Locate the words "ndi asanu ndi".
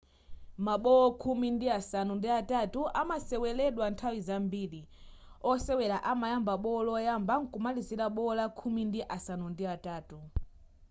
1.55-2.29, 8.89-9.63